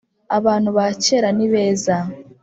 [0.37, 1.95] Abantu ba kera nibeza